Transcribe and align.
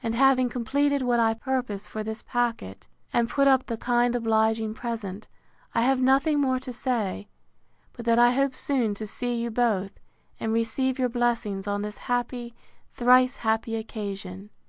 And 0.00 0.14
having 0.14 0.48
completed 0.48 1.02
what 1.02 1.18
I 1.18 1.34
purpose 1.34 1.88
for 1.88 2.04
this 2.04 2.22
packet, 2.22 2.86
and 3.12 3.28
put 3.28 3.48
up 3.48 3.66
the 3.66 3.76
kind 3.76 4.14
obliging 4.14 4.74
present, 4.74 5.26
I 5.74 5.80
have 5.80 6.00
nothing 6.00 6.38
more 6.40 6.60
to 6.60 6.72
say, 6.72 7.26
but 7.92 8.04
that 8.04 8.16
I 8.16 8.30
hope 8.30 8.54
soon 8.54 8.94
to 8.94 9.08
see 9.08 9.34
you 9.34 9.50
both, 9.50 9.98
and 10.38 10.52
receive 10.52 11.00
your 11.00 11.08
blessings 11.08 11.66
on 11.66 11.82
this 11.82 11.98
happy, 12.06 12.54
thrice 12.94 13.38
happy 13.38 13.74
occasion. 13.74 14.50